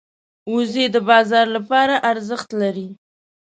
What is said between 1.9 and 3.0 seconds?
ارزښت لري